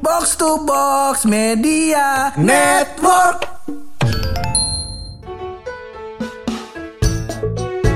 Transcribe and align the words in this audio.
Box 0.00 0.36
to 0.36 0.64
Box 0.64 1.24
Media 1.24 2.32
Network. 2.34 3.44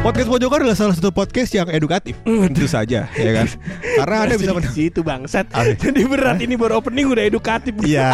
Podcast 0.00 0.28
Pojokan 0.28 0.58
adalah 0.60 0.76
salah 0.76 0.92
satu 0.92 1.08
podcast 1.08 1.48
yang 1.50 1.64
edukatif, 1.72 2.12
tentu 2.20 2.68
saja, 2.68 3.08
ya 3.08 3.30
kan? 3.32 3.46
Karena 3.80 4.16
anda 4.20 4.36
bisa 4.36 4.52
men- 4.52 4.68
situ 4.68 5.00
bangsat. 5.00 5.48
Jadi 5.80 6.04
berat 6.04 6.36
ini 6.38 6.60
baru 6.60 6.76
opening 6.76 7.08
udah 7.08 7.24
edukatif. 7.24 7.72
Iya, 7.80 8.12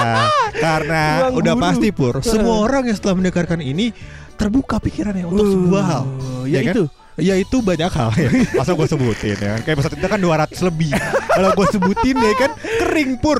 karena 0.54 1.02
udah 1.38 1.54
guru. 1.58 1.64
pasti 1.66 1.88
pur. 1.90 2.22
Semua 2.22 2.62
orang 2.62 2.86
yang 2.86 2.94
setelah 2.94 3.18
mendengarkan 3.18 3.58
ini 3.58 3.90
terbuka 4.38 4.78
pikirannya 4.78 5.26
untuk 5.26 5.50
sebuah 5.50 5.82
hal. 5.82 6.04
ya 6.46 6.62
kan? 6.62 6.74
itu. 6.78 6.84
Ya 7.20 7.36
itu 7.36 7.60
banyak 7.60 7.90
hal 7.90 8.10
ya. 8.16 8.30
Masa 8.56 8.72
gue 8.72 8.86
sebutin 8.86 9.36
ya 9.36 9.52
kan? 9.52 9.58
Kayak 9.60 9.74
episode 9.76 9.94
kita 9.98 10.08
kan 10.08 10.20
200 10.22 10.56
lebih. 10.62 10.90
Kalau 11.36 11.50
gue 11.52 11.66
sebutin 11.68 12.16
ya 12.16 12.34
kan 12.38 12.50
kering 12.90 13.12
pur. 13.22 13.38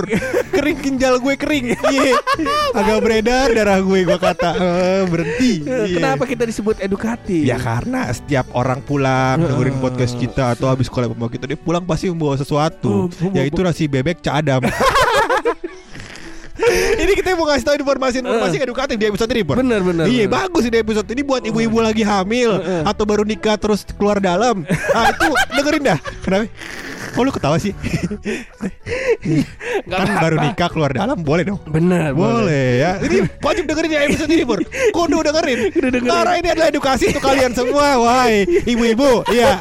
Kering 0.55 0.79
ginjal 0.79 1.19
gue 1.19 1.35
kering. 1.35 1.75
Iya. 1.91 2.15
Agak 2.71 2.99
beredar 3.03 3.51
darah 3.51 3.83
gue 3.83 4.07
gue 4.07 4.19
kata 4.19 4.51
eh, 4.55 5.03
berhenti. 5.11 5.53
Iya. 5.67 5.99
Kenapa 5.99 6.23
kita 6.25 6.47
disebut 6.47 6.79
edukatif? 6.79 7.43
Ya 7.43 7.59
karena 7.59 8.07
setiap 8.15 8.47
orang 8.55 8.79
pulang 8.87 9.43
dengerin 9.43 9.83
podcast 9.83 10.15
kita 10.15 10.55
atau 10.55 10.71
habis 10.71 10.87
sekolah 10.87 11.11
pembawa 11.11 11.31
kita 11.31 11.51
dia 11.51 11.59
pulang 11.59 11.83
pasti 11.83 12.07
membawa 12.07 12.39
sesuatu, 12.39 13.11
Oh, 13.11 13.33
yaitu 13.35 13.61
nasi 13.67 13.91
bebek 13.91 14.23
Cak 14.23 14.35
Adam. 14.47 14.63
ini 17.01 17.13
kita 17.17 17.33
mau 17.35 17.49
kasih 17.49 17.65
tahu 17.65 17.77
informasi-informasi 17.81 18.57
edukatif 18.61 18.97
di 19.01 19.07
episode 19.09 19.31
ini. 19.33 19.43
Bener, 19.43 19.81
bener, 19.81 20.05
Iya, 20.07 20.29
bener. 20.29 20.37
bagus 20.45 20.63
ini 20.69 20.77
episode 20.79 21.09
ini 21.09 21.23
buat 21.25 21.43
ibu-ibu 21.43 21.81
lagi 21.81 22.05
hamil 22.05 22.61
atau 22.85 23.05
baru 23.09 23.25
nikah 23.25 23.57
terus 23.57 23.83
keluar 23.97 24.21
dalam. 24.21 24.63
Nah, 24.69 25.05
itu 25.11 25.29
dengerin 25.57 25.83
dah. 25.83 25.99
Kenapa? 26.23 26.47
Oh 27.19 27.23
lu 27.27 27.31
ketawa 27.35 27.57
sih? 27.59 27.75
Kan 29.87 30.09
baru 30.23 30.37
nikah 30.39 30.69
keluar 30.71 30.95
dalam 30.95 31.21
boleh 31.21 31.45
dong. 31.47 31.61
Bener, 31.67 32.15
Boleh 32.15 32.81
ya. 32.81 32.93
Ini 33.03 33.27
wajib 33.43 33.65
dengerin 33.67 33.91
ya 33.91 34.01
episode 34.07 34.31
ini, 34.31 34.45
Pur. 34.47 34.61
Kudu 34.95 35.19
dengerin. 35.23 35.59
Karena 36.11 36.35
ini 36.39 36.49
adalah 36.55 36.69
edukasi 36.71 37.11
untuk 37.11 37.25
kalian 37.25 37.53
semua, 37.53 37.99
wahai 37.99 38.47
ibu-ibu. 38.65 39.27
Iya. 39.31 39.59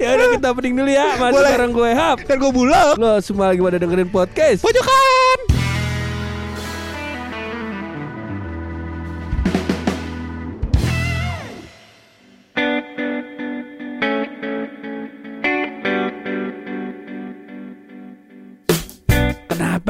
Ya 0.00 0.08
udah 0.16 0.26
kita 0.36 0.46
opening 0.52 0.74
dulu 0.76 0.90
ya. 0.90 1.16
Boleh. 1.20 1.52
bareng 1.54 1.72
gue 1.72 1.90
Hap. 1.94 2.18
Dan 2.24 2.36
gue 2.40 2.52
bulog. 2.52 2.96
Lo 2.96 3.20
semua 3.20 3.52
lagi 3.52 3.60
pada 3.60 3.78
dengerin 3.80 4.08
podcast. 4.08 4.60
Pojokan. 4.64 5.23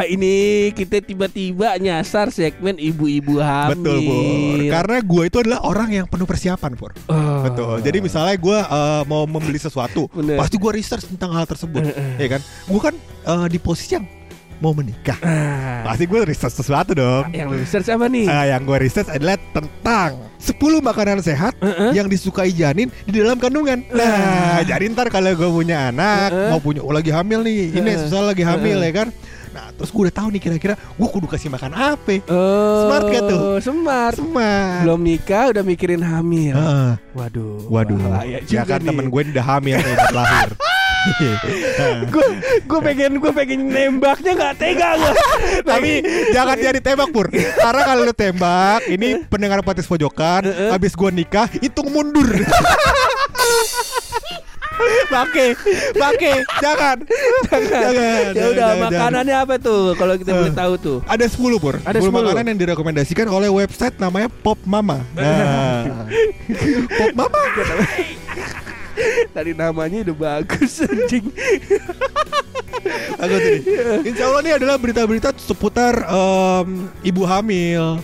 Ini 0.07 0.35
kita 0.71 1.01
tiba-tiba 1.01 1.77
nyasar 1.77 2.29
segmen 2.29 2.77
ibu-ibu 2.77 3.39
hamil? 3.39 3.75
Betul, 3.77 3.99
Pur. 4.01 4.59
Karena 4.69 4.97
gue 5.01 5.23
itu 5.27 5.37
adalah 5.41 5.61
orang 5.63 5.89
yang 5.91 6.07
penuh 6.07 6.25
persiapan, 6.25 6.73
Pur. 6.75 6.93
Oh. 7.07 7.43
Betul. 7.43 7.81
Jadi 7.81 7.99
misalnya 8.01 8.35
gue 8.35 8.59
eh, 8.59 9.03
mau 9.05 9.25
membeli 9.25 9.57
sesuatu, 9.57 10.07
Bener. 10.17 10.37
pasti 10.37 10.57
gue 10.57 10.73
research 10.73 11.05
tentang 11.09 11.33
hal 11.33 11.45
tersebut, 11.45 11.83
ya 12.17 12.29
kan? 12.29 12.41
Gue 12.65 12.81
kan 12.81 12.95
eh, 13.25 13.47
di 13.49 13.59
posisi 13.59 13.97
yang 13.97 14.07
mau 14.63 14.71
menikah, 14.71 15.19
Ah, 15.21 15.83
pasti 15.85 16.07
gue 16.07 16.25
research 16.25 16.55
sesuatu 16.55 16.95
dong. 16.95 17.27
yang 17.35 17.51
lu 17.51 17.59
research 17.59 17.91
apa 17.91 18.07
nih? 18.07 18.25
Ah, 18.31 18.47
yang 18.49 18.63
gue 18.63 18.79
research 18.81 19.11
adalah 19.11 19.37
tentang 19.51 20.31
10 20.39 20.57
makanan 20.79 21.19
sehat 21.21 21.59
Heeh. 21.59 21.91
yang 21.93 22.07
disukai 22.07 22.55
janin 22.55 22.89
di 23.05 23.19
dalam 23.19 23.37
kandungan. 23.37 23.83
Nah, 23.91 24.63
jadi 24.63 24.89
ntar 24.95 25.11
kalau 25.11 25.35
gue 25.35 25.51
punya 25.51 25.91
anak, 25.91 26.31
Heeh. 26.33 26.51
mau 26.55 26.63
punya 26.63 26.81
oh, 26.81 26.95
lagi 26.95 27.11
hamil 27.11 27.43
nih, 27.43 27.77
ini 27.77 27.91
Heeh. 27.93 28.07
susah 28.07 28.31
lagi 28.31 28.47
hamil 28.47 28.79
Heeh. 28.79 28.89
ya 28.89 29.05
kan. 29.05 29.09
Nah, 29.55 29.71
terus 29.71 29.95
gue 29.95 30.03
udah 30.11 30.15
tahu 30.19 30.29
nih 30.35 30.43
kira-kira 30.43 30.75
gue 30.75 31.09
kudu 31.15 31.31
kasih 31.31 31.47
makan 31.47 31.79
apa. 31.79 32.27
Oh, 32.27 32.91
Smart 32.91 33.07
gak 33.07 33.23
tuh? 33.23 33.41
Smart. 33.63 34.19
Smart. 34.19 34.83
Belum 34.83 34.99
nikah 34.99 35.55
udah 35.55 35.63
mikirin 35.63 36.03
hamil. 36.03 36.59
Heeh. 36.59 36.93
Waduh. 37.15 37.71
Waduh, 37.71 37.99
ya 38.51 38.67
kan 38.67 38.83
nih. 38.83 38.91
temen 38.91 39.07
gue 39.07 39.21
udah 39.31 39.47
hamil 39.47 39.79
buat 39.79 40.11
lahir. 40.11 40.51
gue 42.09 42.27
gue 42.65 42.81
pengen 42.81 43.21
gue 43.21 43.33
pengen 43.37 43.69
nembaknya 43.69 44.33
nggak 44.41 44.55
tega 44.57 44.97
gue 44.97 45.13
Tapi 45.69 46.01
jangan 46.33 46.57
jadi 46.57 46.81
tembak 46.81 47.13
pur 47.13 47.29
Karena 47.29 47.83
kalau 47.85 48.09
lu 48.09 48.15
tembak 48.17 48.89
Ini 48.89 49.29
pendengar 49.29 49.61
podcast 49.61 49.85
pojokan 49.93 50.49
Habis 50.73 50.97
gua 50.97 51.13
nikah 51.13 51.45
Hitung 51.61 51.93
mundur 51.93 52.25
Pakai 55.15 55.49
Pakai 55.95 56.35
Jangan. 56.59 56.97
Jangan. 57.49 57.85
Ya 57.85 58.33
jangan, 58.35 58.51
udah 58.51 58.69
jangan, 58.69 58.83
makanannya 58.89 59.37
apa 59.37 59.55
tuh 59.59 59.95
kalau 59.95 60.15
kita 60.17 60.31
boleh 60.33 60.53
Eh. 60.53 60.57
tahu 60.57 60.73
tuh? 60.77 60.99
Ada 61.07 61.25
10 61.27 61.59
pur. 61.63 61.75
Ada 61.83 61.99
10 62.01 62.11
10. 62.11 62.29
makanan 62.31 62.45
yang 62.55 62.61
direkomendasikan 62.61 63.27
oleh 63.29 63.49
website 63.49 63.97
namanya 63.97 64.29
Pop 64.31 64.59
Mama. 64.65 65.03
Nah. 65.15 66.07
Pop 66.99 67.13
Mama? 67.15 67.41
Tadi 69.35 69.51
namanya 69.53 70.07
udah 70.07 70.17
bagus 70.17 70.79
anjing 70.87 71.27
Bagus 73.15 73.41
ini 73.41 73.59
Insya 74.13 74.25
Allah 74.29 74.41
ini 74.45 74.53
adalah 74.55 74.77
berita-berita 74.77 75.33
seputar 75.37 75.95
em, 76.05 76.89
Ibu 77.03 77.23
hamil 77.25 77.99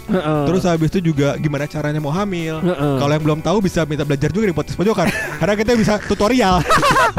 Terus 0.47 0.63
habis 0.67 0.89
itu 0.91 1.13
juga 1.13 1.37
gimana 1.39 1.65
caranya 1.71 2.01
mau 2.03 2.13
hamil. 2.13 2.59
Heeh. 2.61 2.95
Kalau 2.99 3.13
yang 3.13 3.25
belum 3.25 3.41
tahu 3.41 3.59
bisa 3.63 3.87
minta 3.87 4.03
belajar 4.03 4.31
juga 4.33 4.51
di 4.51 4.55
podcast 4.57 4.77
pojokan. 4.77 5.07
Karena 5.39 5.55
kita 5.55 5.73
bisa 5.79 5.95
tutorial. 6.03 6.61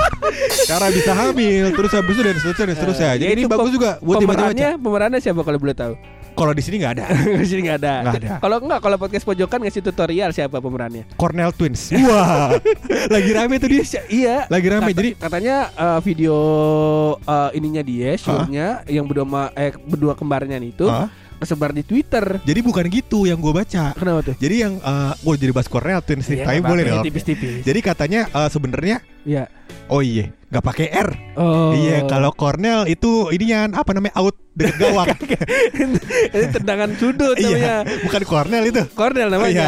Cara 0.70 0.88
bisa 0.92 1.12
hamil, 1.12 1.76
terus 1.76 1.92
habis 1.92 2.14
itu 2.16 2.22
dan 2.24 2.36
seterusnya 2.40 2.66
dan 2.66 2.76
seterusnya. 2.78 3.10
Jadi 3.20 3.26
Ya, 3.32 3.36
ini 3.36 3.44
bagus 3.48 3.72
juga 3.72 4.00
buat 4.00 4.20
pemerannya 4.24 4.80
pemerannya 4.80 5.20
siapa 5.20 5.42
kalau 5.44 5.60
boleh 5.60 5.76
tahu 5.76 5.94
Kalau 6.32 6.52
di 6.52 6.62
sini 6.62 6.76
nggak 6.78 6.94
ada. 6.94 7.06
di 7.42 7.46
sini 7.46 7.62
nggak 7.64 7.78
ada 7.78 7.94
Nggak 8.02 8.16
ada. 8.18 8.32
kalau 8.40 8.58
nggak 8.58 8.80
kalau 8.80 8.98
podcast 8.98 9.24
pojokan 9.24 9.60
ngasih 9.62 9.82
tutorial 9.82 10.30
siapa 10.30 10.58
pemerannya 10.58 11.04
Cornell 11.14 11.52
Twins. 11.52 11.92
Wah, 12.02 12.56
lagi 13.16 13.32
rame 13.32 13.56
tuh 13.56 13.70
dia. 13.70 13.84
iya 14.14 14.36
Lagi 14.48 14.68
rame. 14.68 14.90
Kata- 14.90 14.98
Jadi 14.98 15.10
katanya 15.16 15.56
eh, 15.70 16.00
video 16.02 16.36
eh, 17.18 17.50
ininya 17.54 17.82
dia 17.82 18.10
show-nya 18.16 18.68
yang 18.86 19.06
berdua 19.06 19.24
ma- 19.24 19.54
eh 19.54 19.76
berdua 19.78 20.14
kembarnya 20.14 20.58
itu 20.58 20.86
Hah? 20.86 21.12
kesebar 21.38 21.72
di 21.72 21.82
Twitter. 21.82 22.38
jadi 22.42 22.62
bukan 22.62 22.86
gitu 22.86 23.26
yang 23.26 23.38
gue 23.38 23.50
baca. 23.50 23.92
Kenapa 23.92 24.22
tuh? 24.24 24.36
Jadi 24.38 24.56
yang 24.62 24.74
eh 24.78 25.14
gue 25.16 25.36
jadi 25.38 25.52
bahas 25.52 25.66
Cornell 25.66 26.00
Twins 26.00 26.26
nih. 26.26 26.38
Iya, 26.38 26.46
Tapi 26.48 26.60
boleh 26.62 26.84
dong. 26.86 27.04
Tipis-tipis. 27.04 27.62
Jadi 27.62 27.80
katanya 27.82 28.30
eh, 28.30 28.50
sebenarnya 28.50 28.98
Iya. 29.22 29.46
oh 29.88 30.00
iya 30.00 30.34
nggak 30.48 30.66
pakai 30.66 30.88
R. 30.92 31.10
Oh. 31.34 31.72
Iya 31.72 32.04
kalau 32.06 32.32
Cornell 32.32 32.84
itu 32.84 33.30
ininya 33.30 33.72
apa 33.78 33.92
namanya 33.92 34.16
out 34.16 34.36
deket 34.52 34.76
gawang. 34.78 35.08
ini 36.36 36.48
tendangan 36.50 36.92
sudut 36.96 37.36
Iya, 37.36 37.48
namanya. 37.48 37.76
bukan 38.04 38.22
Cornell 38.24 38.64
itu. 38.66 38.82
Cornell 38.92 39.28
Iya, 39.28 39.34
namanya. 39.34 39.68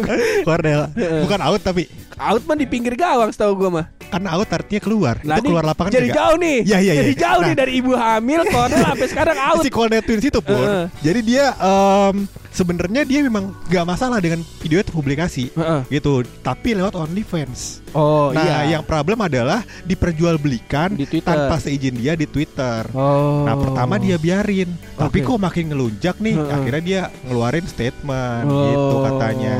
Cornell. 0.48 0.82
Bukan 1.22 1.38
out 1.40 1.60
tapi 1.60 1.86
Out 2.14 2.42
mah 2.44 2.54
di 2.54 2.62
pinggir 2.64 2.94
gawang 2.94 3.26
setahu 3.28 3.54
gua 3.56 3.70
mah. 3.72 3.86
karena 4.06 4.30
out 4.32 4.46
artinya 4.48 4.78
keluar. 4.80 5.14
Lah, 5.20 5.34
itu 5.34 5.42
ini 5.42 5.48
keluar 5.50 5.64
lapangan 5.66 5.90
Jadi 5.92 6.06
juga. 6.06 6.16
jauh 6.16 6.36
nih. 6.38 6.58
Iya, 6.62 6.78
iya, 6.80 6.92
Jadi 6.94 7.10
iya. 7.10 7.18
jauh 7.20 7.40
nih 7.40 7.48
Nah. 7.48 7.58
dari 7.58 7.72
ibu 7.74 7.92
hamil 7.92 8.40
Cornell 8.46 8.82
sampai 8.84 9.06
sekarang 9.10 9.36
out. 9.50 9.58
Si 9.60 9.70
Cornell 9.70 10.02
Twins 10.02 10.22
itu 10.24 10.38
pun. 10.38 10.54
Heeh. 10.56 10.84
Jadi 11.00 11.20
dia 11.24 11.44
em, 11.52 12.16
sebenarnya 12.54 13.02
dia 13.02 13.20
memang 13.20 13.50
gak 13.66 13.82
masalah 13.82 14.22
dengan 14.22 14.46
videonya 14.62 14.86
terpublikasi 14.86 15.50
Heeh. 15.50 15.80
gitu, 15.90 16.22
tapi 16.40 16.78
lewat 16.78 16.94
OnlyFans. 16.94 17.82
Oh 17.92 18.30
nah, 18.30 18.62
iya. 18.62 18.78
yang 18.78 18.82
problem 18.82 19.18
adalah 19.20 19.66
diperjualbelikan 19.84 20.94
Di 20.94 21.04
Twitter. 21.04 21.26
tanpa 21.26 21.58
seizin 21.58 21.98
dia 21.98 22.14
di 22.14 22.24
Twitter. 22.24 22.86
Oh. 22.94 23.42
Nah, 23.42 23.58
pertama 23.58 23.98
dia 23.98 24.14
biarin, 24.16 24.70
tapi 24.94 25.20
Oke. 25.20 25.28
kok 25.28 25.42
makin 25.42 25.64
ngelunjak 25.68 26.16
nih, 26.18 26.34
Heeh. 26.34 26.54
akhirnya 26.54 26.82
dia 26.82 27.00
ngeluarin 27.26 27.66
statement 27.66 28.46
Oh. 28.46 28.62
gitu 28.64 28.96
katanya. 29.02 29.56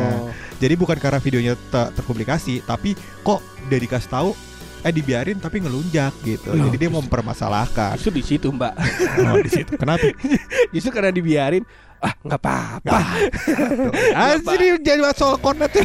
Jadi 0.54 0.74
bukan 0.78 0.96
karena 0.96 1.18
videonya 1.18 1.54
te- 1.58 1.90
terpublikasi, 1.92 2.62
tapi 2.62 2.94
kok 3.20 3.42
udah 3.66 3.78
dikasih 3.80 4.08
tahu 4.08 4.30
eh 4.84 4.92
dibiarin 4.92 5.40
tapi 5.40 5.64
ngelunjak 5.64 6.12
gitu. 6.22 6.52
Loh, 6.52 6.68
Jadi 6.68 6.76
dia 6.78 6.90
mempermasalahkan. 6.92 7.96
Justru 7.96 8.20
di 8.20 8.22
situ 8.22 8.52
Mbak. 8.52 8.74
Oh, 9.24 9.40
di 9.40 9.50
situ. 9.50 9.72
Kenapa? 9.80 10.04
Justru 10.76 10.90
karena 10.92 11.08
dibiarin 11.08 11.64
ah 12.04 12.12
nggak 12.20 12.40
apa-apa. 12.40 12.98
Ah, 14.12 14.36
jadi 14.36 14.76
jadi 14.76 15.00
soal 15.16 15.40
kornet 15.40 15.72
tuh. 15.72 15.80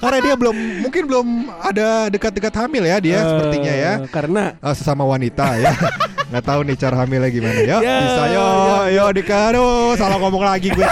Karena 0.00 0.18
dia 0.24 0.34
belum 0.34 0.56
mungkin 0.80 1.02
belum 1.04 1.26
ada 1.60 2.08
dekat-dekat 2.08 2.54
hamil 2.56 2.88
ya 2.88 2.96
dia 2.98 3.18
sepertinya 3.20 3.74
ya. 3.74 3.92
Karena 4.08 4.56
Ah, 4.58 4.72
sesama 4.72 5.04
wanita 5.04 5.60
ya. 5.60 5.76
Nggak 6.28 6.44
tahu 6.44 6.60
nih 6.60 6.76
cara 6.76 6.96
hamilnya 7.00 7.30
gimana. 7.32 7.56
Yo, 7.64 7.78
Ya, 7.80 7.96
bisa 8.04 8.24
yo, 8.28 8.46
yo 8.92 9.04
Dika. 9.16 9.48
Aduh, 9.48 9.96
salah 9.96 10.20
ngomong 10.20 10.44
lagi 10.44 10.68
gue. 10.68 10.84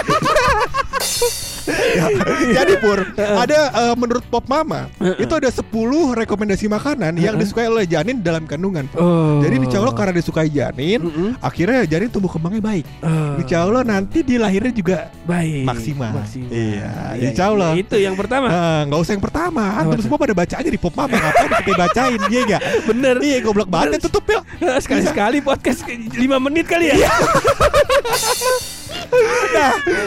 Ya, 1.67 2.07
jadi 2.57 2.73
Pur, 2.77 2.99
ada 3.15 3.59
eh, 3.69 3.95
menurut 3.95 4.23
Pop 4.25 4.45
Mama 4.45 4.87
itu 4.97 5.29
ada 5.29 5.47
10 5.47 5.67
rekomendasi 6.15 6.65
makanan 6.65 7.15
yang 7.15 7.35
disukai 7.35 7.67
oleh 7.67 7.83
janin 7.83 8.19
dalam 8.19 8.43
kandungan. 8.43 8.87
Oh. 8.93 9.39
Jadi 9.39 9.59
insya 9.59 9.79
Allah 9.79 9.91
karena 9.91 10.13
disukai 10.13 10.47
janin, 10.47 11.03
Mm-mm. 11.03 11.29
akhirnya 11.37 11.83
janin 11.85 12.07
tumbuh 12.07 12.27
kembangnya 12.27 12.61
baik. 12.61 12.85
Oh. 12.99 13.35
Insya 13.37 13.61
Allah 13.61 13.83
nanti 13.83 14.21
di 14.21 14.35
lahirnya 14.35 14.71
juga 14.71 15.11
baik 15.23 15.63
maksimal. 15.63 16.11
maksimal. 16.15 16.49
Iya, 16.49 16.89
Iya, 17.13 17.27
insya 17.27 17.43
Allah. 17.49 17.71
iya, 17.73 17.83
itu 17.83 17.95
yang 17.97 18.15
pertama 18.15 18.47
Ah, 18.47 18.81
nggak 18.83 18.99
usah 18.99 19.13
yang 19.13 19.23
pertama. 19.23 19.63
Antum 19.75 19.99
semua 19.99 20.17
pada 20.17 20.33
baca 20.33 20.55
aja 20.55 20.69
di 20.69 20.79
Pop 20.79 20.93
Mama 20.93 21.13
ngapain 21.13 21.51
kita 21.57 21.75
bacain 21.77 22.19
dia 22.25 22.41
enggak? 22.43 22.61
bener 22.85 23.15
Iya, 23.19 23.37
goblok 23.41 23.67
banget 23.67 23.99
tutup 23.99 24.23
yuk. 24.25 24.43
sekali 24.79 25.03
sekali 25.03 25.37
podcast 25.39 25.83
5 25.83 26.15
menit 26.39 26.65
kali 26.65 26.93
ya 26.93 26.97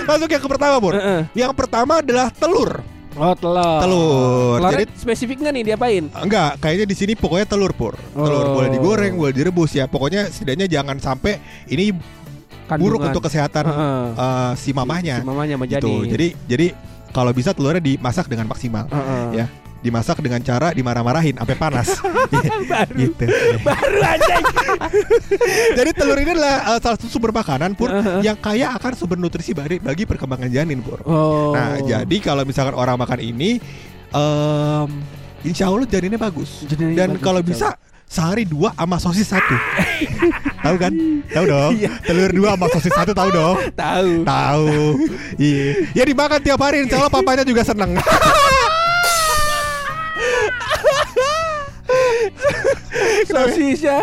Masuk 0.07 0.29
yang 0.29 0.43
ke 0.43 0.49
pertama, 0.49 0.77
Pur. 0.79 0.95
Heeh. 0.95 1.21
Yang 1.35 1.53
pertama 1.55 1.93
adalah 1.99 2.29
telur. 2.31 2.81
Oh 3.19 3.35
telur. 3.35 3.79
Telur. 3.83 4.57
Telurnya 4.63 4.87
Jadi- 4.87 4.95
spesifik 4.95 5.37
nggak 5.43 5.53
nih 5.53 5.65
diapain? 5.67 6.05
Enggak, 6.15 6.51
kayaknya 6.59 6.87
di 6.87 6.95
sini 6.95 7.13
pokoknya 7.15 7.45
telur, 7.45 7.75
Pur. 7.75 7.99
Telur 8.15 8.45
Oh. 8.47 8.55
boleh 8.55 8.71
digoreng, 8.71 9.13
boleh 9.15 9.35
direbus 9.35 9.75
ya. 9.75 9.85
Pokoknya 9.85 10.31
setidaknya 10.31 10.71
jangan 10.71 10.97
sampai 10.97 11.37
ini 11.67 11.91
buruk 12.71 13.03
Kandungan. 13.03 13.09
untuk 13.11 13.23
kesehatan 13.27 13.65
Heeh. 13.67 14.05
eh, 14.15 14.53
si 14.55 14.71
mamahnya. 14.71 15.21
Si 15.21 15.27
mamanya 15.27 15.55
sama 15.59 15.67
gitu. 15.67 16.07
Jadi 16.07 16.27
jadi 16.47 16.67
kalau 17.11 17.35
bisa 17.35 17.51
telurnya 17.51 17.83
dimasak 17.83 18.31
dengan 18.31 18.47
maksimal. 18.47 18.87
Heeh. 18.87 19.43
Ya. 19.43 19.47
Dimasak 19.81 20.21
dengan 20.21 20.45
cara 20.45 20.77
dimarah-marahin 20.77 21.41
sampai 21.41 21.57
panas. 21.57 21.89
gitu. 23.01 23.25
baru 23.65 23.99
aja. 24.05 24.37
Jadi 25.81 25.91
telur 25.97 26.21
ini 26.21 26.37
adalah 26.37 26.77
uh, 26.77 26.79
salah 26.85 26.97
satu 27.01 27.09
sumber 27.09 27.33
makanan 27.33 27.73
pur 27.73 27.89
Heeh. 27.89 28.21
yang 28.21 28.37
kaya 28.37 28.77
akan 28.77 28.93
sumber 28.93 29.17
nutrisi 29.17 29.57
bagi, 29.57 29.81
bagi 29.81 30.05
perkembangan 30.05 30.53
janin 30.53 30.85
pur. 30.85 31.01
Oh. 31.09 31.57
Nah 31.57 31.81
jadi 31.81 32.17
kalau 32.21 32.45
misalkan 32.45 32.77
orang 32.77 33.01
makan 33.01 33.25
ini, 33.25 33.57
em, 34.13 34.89
insya 35.49 35.73
Allah 35.73 35.89
janinnya 35.89 36.21
bagus. 36.21 36.69
Janinnya 36.69 36.97
Dan 37.01 37.09
bagus, 37.17 37.25
kalau 37.25 37.41
bisa 37.41 37.73
sehari 38.11 38.45
dua 38.45 38.75
sama 38.77 39.01
sosis 39.01 39.33
satu. 39.33 39.57
tahu 40.67 40.77
kan? 40.77 40.93
Tahu 41.31 41.45
dong. 41.47 41.73
Iya. 41.79 41.91
Telur 42.05 42.31
dua 42.35 42.49
sama 42.59 42.67
sosis 42.69 42.93
satu 42.93 43.13
tahu 43.17 43.31
dong. 43.33 43.57
tahu. 43.73 44.11
Tahu. 44.27 44.77
Iya. 45.41 45.67
Ya 45.97 46.05
dimakan 46.05 46.41
tiap 46.43 46.61
hari 46.61 46.85
insya 46.85 47.01
Allah 47.01 47.09
papanya 47.09 47.47
juga 47.47 47.63
seneng. 47.65 47.97
Sosisnya 53.31 53.99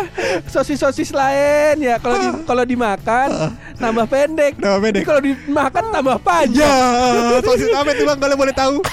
sosis 0.48 0.78
sosis 0.80 1.10
lain 1.12 1.76
ya 1.78 2.00
kalau 2.00 2.16
di, 2.16 2.28
kalau 2.48 2.64
dimakan 2.64 3.28
tambah 3.76 4.06
pendek. 4.08 4.56
Tambah 4.56 4.80
pendek. 4.80 5.02
Kalau 5.04 5.20
dimakan 5.20 5.84
tambah 5.92 6.16
panjang. 6.20 6.64
Ya, 6.64 7.38
sosis 7.44 7.70
apa 7.70 7.92
itu 7.92 8.02
bang 8.02 8.18
kalau 8.18 8.36
boleh 8.36 8.54
tahu? 8.56 8.76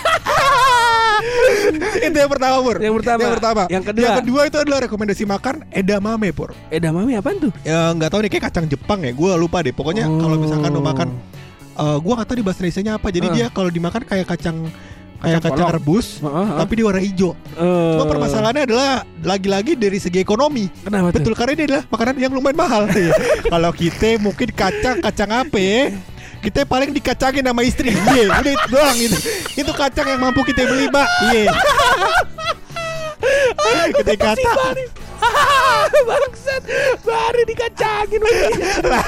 itu 2.05 2.17
yang 2.17 2.31
pertama 2.31 2.55
pur. 2.61 2.77
Yang 2.79 2.95
pertama. 3.01 3.21
Yang 3.21 3.33
pertama. 3.39 3.63
Yang 3.71 3.83
kedua. 3.91 4.05
Yang 4.05 4.17
kedua 4.21 4.41
itu 4.47 4.57
adalah 4.61 4.79
rekomendasi 4.85 5.23
makan 5.25 5.55
edamame 5.71 6.29
pur. 6.35 6.49
Edamame 6.69 7.17
apaan 7.17 7.37
tuh? 7.39 7.51
Ya 7.65 7.91
nggak 7.95 8.09
tahu 8.11 8.19
nih 8.25 8.31
kayak 8.37 8.45
kacang 8.51 8.65
Jepang 8.69 8.99
ya. 9.01 9.11
Gue 9.15 9.31
lupa 9.39 9.63
deh. 9.63 9.73
Pokoknya 9.73 10.05
kalau 10.05 10.37
misalkan 10.37 10.69
lo 10.71 10.81
makan, 10.83 11.07
eh 11.75 11.97
gue 11.99 12.13
nggak 12.13 12.27
tahu 12.27 12.37
di 12.37 12.45
bahasa 12.45 12.59
Indonesia 12.63 12.93
apa. 12.97 13.07
Jadi 13.09 13.25
Oh. 13.25 13.33
dia 13.33 13.47
kalau 13.49 13.69
dimakan 13.71 14.01
kayak 14.05 14.27
kacang 14.29 14.57
kayak 15.21 15.41
Kacang 15.41 15.51
kacang 15.55 15.69
rebus, 15.79 16.07
Heeh, 16.19 16.47
tapi 16.59 16.73
di 16.75 16.83
warna 16.83 17.01
hijau. 17.01 17.31
Eh, 17.55 17.91
Cuma 17.95 18.05
permasalahannya 18.05 18.63
adalah 18.67 18.89
lagi-lagi 19.23 19.73
dari 19.79 19.97
segi 19.97 20.19
ekonomi. 20.19 20.67
Kenapa 20.83 21.09
tuh? 21.11 21.23
Betul 21.23 21.33
karena 21.33 21.51
ini 21.55 21.63
adalah 21.71 21.83
makanan 21.89 22.13
yang 22.19 22.33
lumayan 22.35 22.57
mahal. 22.57 22.83
Iya. 22.95 23.11
Kalau 23.51 23.71
kita 23.75 24.09
mungkin 24.23 24.49
kacang 24.55 24.97
kacang 25.03 25.31
apa 25.31 25.57
ya? 25.59 25.91
Kita 26.39 26.61
paling 26.63 26.93
dikacangin 26.93 27.43
sama 27.43 27.61
istri. 27.65 27.89
Iya, 27.91 28.29
udah 28.29 28.51
itu 28.53 28.67
doang 28.69 28.97
itu. 29.01 29.17
Itu 29.57 29.71
kacang 29.73 30.05
yang 30.05 30.21
mampu 30.21 30.45
kita 30.45 30.63
beli, 30.63 30.87
Mbak. 30.87 31.07
Iya. 31.33 31.45
Kita 33.95 34.13
kata 34.17 34.51
Bangsat, 36.09 36.63
baru 37.01 37.41
dikacangin 37.45 38.21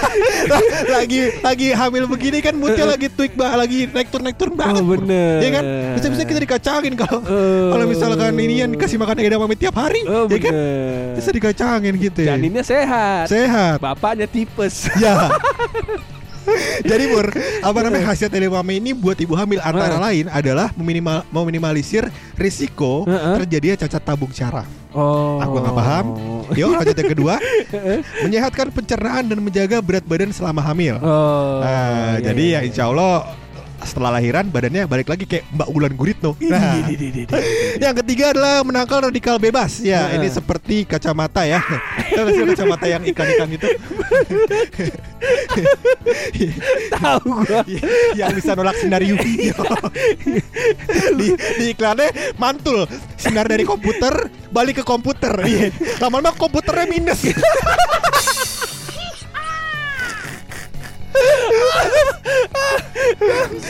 lagi 0.95 1.21
lagi 1.39 1.67
hamil 1.71 2.05
begini 2.05 2.39
kan 2.39 2.53
moodnya 2.53 2.85
lagi 2.87 3.07
tweak 3.07 3.33
bah, 3.33 3.53
lagi 3.53 3.85
naik 3.87 4.09
turun 4.09 4.25
naik 4.25 4.37
turun 4.37 4.55
banget. 4.55 4.81
Oh, 4.81 4.85
bener. 4.87 5.39
Iya 5.41 5.49
kan? 5.53 5.63
Bisa 5.95 6.07
bisa 6.09 6.23
kita 6.23 6.39
dikacangin 6.41 6.93
kalau 6.95 7.19
Oh. 7.27 7.73
kalau 7.73 7.85
misalkan 7.89 8.33
ini 8.37 8.61
yang 8.61 8.71
dikasih 8.71 8.97
makan 8.97 9.19
edamame 9.19 9.57
tiap 9.57 9.73
hari, 9.75 10.05
Oh, 10.05 10.29
ya 10.29 10.37
kan? 10.37 10.53
bener. 10.53 11.15
Bisa 11.17 11.29
dikacangin 11.31 11.93
gitu. 11.97 12.19
ya. 12.23 12.35
Janinnya 12.35 12.63
sehat. 12.63 13.25
Sehat. 13.27 13.77
Bapaknya 13.81 14.25
tipes. 14.25 14.89
Ya. 14.97 15.29
Jadi 16.83 17.03
Bur, 17.09 17.27
apa 17.63 17.79
namanya 17.81 18.13
khasiat 18.13 18.31
edamame 18.33 18.77
ini 18.77 18.91
buat 18.93 19.17
ibu 19.17 19.33
hamil 19.33 19.57
antara 19.63 19.97
Heeh. 19.97 20.03
lain 20.03 20.25
adalah 20.29 20.67
meminimal, 20.77 21.25
meminimalisir 21.33 22.09
risiko 22.37 23.07
Heeh. 23.07 23.43
terjadinya 23.43 23.75
cacat 23.87 24.03
tabung 24.03 24.31
syaraf. 24.33 24.67
Oh. 24.93 25.37
Aku 25.41 25.61
nggak 25.61 25.77
paham. 25.77 26.05
Yuk 26.55 26.73
lanjut 26.73 26.95
yang 26.95 27.11
kedua, 27.11 27.35
menyehatkan 28.23 28.71
pencernaan 28.71 29.27
dan 29.27 29.39
menjaga 29.43 29.77
berat 29.83 30.05
badan 30.07 30.31
selama 30.31 30.63
hamil. 30.63 30.97
Oh. 31.01 31.61
Nah, 31.61 32.17
iya, 32.17 32.31
jadi 32.31 32.43
iya, 32.43 32.53
ya 32.53 32.59
iya. 32.63 32.67
insya 32.69 32.83
Allah 32.89 33.29
setelah 33.85 34.17
lahiran 34.17 34.49
badannya 34.49 34.89
balik 34.89 35.07
lagi 35.11 35.25
kayak 35.29 35.45
Mbak 35.53 35.69
Ulan 35.69 35.93
Guritno. 35.93 36.31
Nah, 36.41 36.81
yang 37.83 37.95
ketiga 38.03 38.33
adalah 38.33 38.63
menangkal 38.65 39.05
radikal 39.09 39.37
bebas. 39.37 39.81
Ya, 39.83 40.07
Heeh. 40.09 40.17
ini 40.21 40.27
seperti 40.31 40.85
kacamata 40.87 41.45
ya. 41.45 41.61
Kacamata 42.17 42.89
yang 42.89 43.05
ikan-ikan 43.05 43.45
itu 43.53 43.67
Tahu 46.97 47.45
gua. 47.45 47.61
yang 48.17 48.33
bisa 48.33 48.57
nolak 48.57 48.73
sinar 48.81 49.05
UV. 49.05 49.53
di, 51.13 51.27
di 51.37 51.65
iklannya 51.77 52.33
mantul 52.41 52.89
sinar 53.19 53.45
dari 53.45 53.61
komputer 53.61 54.31
balik 54.49 54.81
ke 54.81 54.83
komputer. 54.87 55.33
Iya. 55.45 55.69
Lama-lama 56.01 56.33
komputernya 56.33 56.89
minus. 56.89 57.21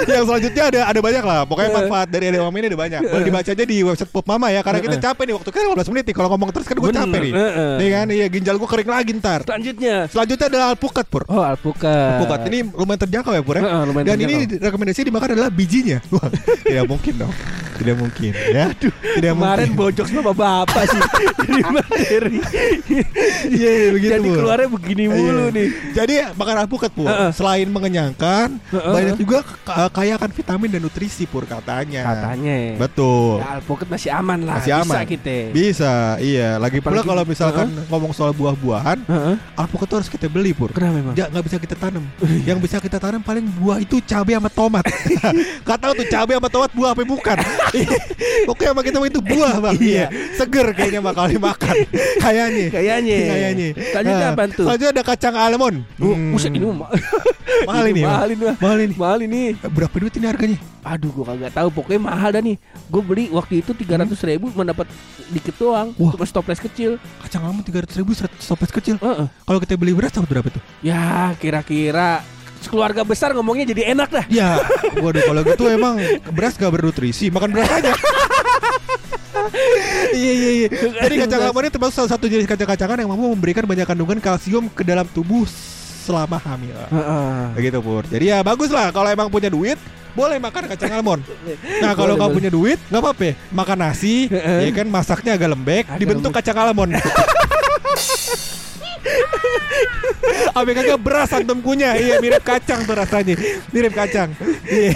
Yang 0.07 0.23
selanjutnya 0.25 0.63
ada 0.71 0.81
ada 0.89 0.99
banyak 0.99 1.23
lah. 1.23 1.39
Pokoknya 1.45 1.71
manfaat 1.73 2.07
dari 2.09 2.25
edamame 2.31 2.57
ini 2.63 2.67
ada 2.73 2.79
banyak. 2.79 3.01
Boleh 3.07 3.25
dibaca 3.25 3.49
aja 3.53 3.65
di 3.65 3.77
website 3.83 4.11
Pop 4.11 4.25
Mama 4.25 4.47
ya 4.49 4.61
karena 4.63 4.79
kita 4.81 4.97
capek 5.01 5.23
nih 5.29 5.35
waktu 5.35 5.49
kan 5.51 5.61
15 5.73 5.91
menit 5.93 6.03
nih. 6.09 6.15
Kalau 6.15 6.29
ngomong 6.33 6.49
terus 6.53 6.65
kan 6.67 6.77
gue 6.77 6.91
capek 6.91 7.19
nih. 7.21 7.33
Nih 7.77 7.89
kan? 7.91 8.05
Iya 8.09 8.25
ginjal 8.31 8.55
gue 8.57 8.69
kering 8.69 8.89
lagi 8.89 9.11
ntar. 9.17 9.39
Selanjutnya. 9.47 9.95
selanjutnya 10.09 10.47
adalah 10.49 10.65
alpukat 10.73 11.05
pur. 11.07 11.23
Oh, 11.29 11.43
alpukat. 11.43 12.23
Alpukat. 12.23 12.39
Ini 12.49 12.59
lumayan 12.73 12.99
terjangkau 13.07 13.33
ya 13.35 13.41
pur 13.43 13.55
ya? 13.59 13.63
Dan 13.85 14.17
ini 14.23 14.35
rekomendasi 14.57 15.07
dimakan 15.07 15.29
adalah 15.37 15.51
bijinya. 15.51 15.99
Wah, 16.13 16.29
tidak 16.63 16.85
mungkin 16.87 17.13
dong 17.27 17.33
tidak 17.77 17.95
mungkin 17.95 18.31
ya 18.33 18.65
tidak 19.13 19.31
Kemarin 19.31 19.69
mungkin 19.69 19.79
bojok 19.79 20.05
sama 20.07 20.31
bapak 20.31 20.83
sih 20.85 21.01
Jadi 21.37 21.61
materi 21.65 22.37
Iya, 23.47 23.71
iya, 23.71 23.89
begitu, 23.91 24.11
Jadi 24.13 24.27
keluarnya 24.29 24.67
begini 24.67 25.03
mulu 25.07 25.45
Iya. 25.45 25.55
nih 25.55 25.67
Jadi 25.93 26.13
makan 26.33 26.55
alpukat 26.59 26.91
pur 26.91 27.07
Heeh. 27.07 27.31
selain 27.31 27.67
mengenyangkan 27.67 28.57
Heeh. 28.67 28.93
banyak 28.93 29.15
juga 29.15 29.37
ka- 29.63 29.91
kaya 29.91 30.15
akan 30.15 30.31
vitamin 30.31 30.69
dan 30.69 30.81
nutrisi 30.81 31.23
pur 31.23 31.43
katanya 31.43 32.03
Katanya 32.03 32.77
betul 32.77 33.39
ya, 33.39 33.57
Alpukat 33.57 33.87
masih 33.87 34.09
aman 34.11 34.39
lah 34.41 34.55
Masih 34.57 34.71
Bisa 34.73 34.83
aman. 34.83 35.05
kita 35.05 35.37
Bisa, 35.51 35.93
iya. 36.19 36.57
Lagi 36.57 36.79
pula 36.79 37.01
kalau 37.01 37.23
misalkan 37.23 37.67
ngomong 37.87 38.11
soal 38.11 38.31
buah-buahan, 38.31 39.03
alpukat 39.53 39.85
tuh 39.85 39.97
harus 39.97 40.07
kita 40.07 40.25
beli 40.25 40.51
pur. 40.51 40.71
Kenapa 40.71 40.95
emang? 40.95 41.13
Ya 41.13 41.27
nggak 41.27 41.43
bisa 41.43 41.57
kita 41.57 41.75
tanam. 41.75 42.03
Yang 42.43 42.57
bisa 42.61 42.77
kita 42.79 42.97
tanam 42.97 43.19
paling 43.19 43.45
buah 43.53 43.77
itu 43.77 43.99
cabai 43.99 44.33
sama 44.33 44.49
tomat. 44.49 44.85
Gak 45.67 45.77
tahu 45.77 45.91
tuh 45.95 46.07
cabai 46.07 46.35
sama 46.35 46.47
tomat 46.47 46.71
buah 46.71 46.89
apa 46.91 47.03
bukan. 47.03 47.37
Pokoknya 48.47 48.71
sama 48.71 48.81
kita 48.81 48.97
itu 49.03 49.21
buah 49.21 49.55
bang. 49.59 49.75
Iya. 49.77 50.05
Seger 50.35 50.67
kayaknya 50.71 51.01
bakal 51.03 51.25
dimakan. 51.27 51.75
Kayaknya. 52.19 52.65
Kayaknya 52.71 53.17
Kayaknya. 53.27 53.67
Selanjutnya 53.91 54.25
Nah, 54.27 54.33
apaan 54.33 54.49
tuh? 54.51 54.65
Selanjutnya 54.65 54.91
ada 54.93 55.03
kacang 55.03 55.35
almond. 55.35 55.77
Oh, 55.99 56.13
Hmm. 56.13 56.31
buset 56.33 56.51
ini 56.53 56.65
mah 56.65 56.89
Mahal 57.69 57.85
ini. 57.89 58.01
Mahal 58.05 58.27
ini 58.31 58.43
mah. 58.43 58.55
Mahal 58.59 58.79
ini. 58.81 58.93
Mahal 58.95 59.19
ini 59.25 59.41
Berapa 59.57 59.95
duit 59.97 60.13
ini 60.15 60.25
harganya? 60.25 60.57
Aduh 60.87 61.11
gua 61.11 61.35
kagak 61.35 61.51
tahu 61.51 61.67
Pokoknya 61.73 61.99
mahal 61.99 62.29
dah 62.31 62.39
nih 62.39 62.55
Gue 62.87 63.01
beli 63.03 63.27
waktu 63.27 63.59
itu 63.59 63.75
300 63.75 64.07
ribu 64.23 64.47
Mendapat 64.55 64.87
dikit 65.27 65.51
doang 65.59 65.91
Wah. 65.99 66.15
Cuma 66.15 66.23
stoples 66.23 66.61
kecil 66.61 66.95
Kacang 67.19 67.43
almond 67.43 67.65
tiga 67.67 67.83
ratus 67.83 67.97
ribu 67.99 68.15
stopes 68.15 68.71
kecil. 68.71 68.95
Heeh. 69.01 69.27
Kalau 69.27 69.59
kita 69.59 69.75
beli 69.75 69.91
beras 69.91 70.15
dapat 70.15 70.29
berapa 70.31 70.47
tuh? 70.53 70.61
Ya 70.79 71.35
kira-kira 71.35 72.23
Keluarga 72.63 73.01
besar 73.01 73.31
ngomongnya 73.31 73.69
jadi 73.69 73.93
enak 73.93 74.09
dah 74.09 74.25
Ya, 74.27 74.57
waduh 74.97 75.21
kalau 75.21 75.41
gitu 75.43 75.63
emang 75.67 76.01
beras 76.31 76.53
gak 76.53 76.69
bernutrisi, 76.69 77.29
makan 77.29 77.53
beras 77.53 77.69
aja. 77.69 77.93
iya 80.11 80.31
iya 80.33 80.49
iya. 80.57 80.67
Jadi 80.73 81.15
kacang 81.21 81.41
almond 81.43 81.63
ini 81.63 81.71
termasuk 81.71 81.95
salah 81.95 82.11
satu 82.11 82.25
jenis 82.25 82.45
kacang-kacangan 82.45 82.97
yang 82.97 83.09
mampu 83.09 83.29
memberikan 83.29 83.63
banyak 83.63 83.85
kandungan 83.85 84.17
kalsium 84.17 84.67
ke 84.67 84.81
dalam 84.81 85.05
tubuh 85.07 85.45
selama 86.03 86.35
hamil. 86.37 86.75
Begitu 87.53 87.79
pur. 87.79 88.03
Jadi 88.03 88.25
ya 88.27 88.41
bagus 88.41 88.67
lah 88.69 88.89
kalau 88.89 89.07
emang 89.07 89.27
punya 89.27 89.47
duit 89.47 89.77
boleh 90.11 90.41
makan 90.41 90.65
kacang 90.67 90.97
almond. 90.97 91.21
Nah 91.77 91.93
kalau 91.93 92.17
nggak 92.17 92.31
punya 92.33 92.49
duit 92.49 92.81
nggak 92.89 92.99
apa-apa, 92.99 93.23
ya. 93.23 93.33
makan 93.53 93.77
nasi, 93.79 94.25
ya 94.33 94.71
kan 94.73 94.87
masaknya 94.89 95.37
agak 95.37 95.53
lembek, 95.53 95.85
Agak 95.85 95.99
dibentuk 96.01 96.31
lembek. 96.33 96.41
kacang 96.41 96.57
almond. 96.57 96.91
Apa 100.57 100.69
kagak 100.73 100.99
beras 100.99 101.29
antum 101.31 101.59
kunyah, 101.59 101.93
iya 101.95 102.17
mirip 102.17 102.41
kacang 102.41 102.81
tuh 102.83 102.95
rasanya, 102.97 103.37
mirip 103.69 103.93
kacang. 103.93 104.33
Iya. 104.65 104.91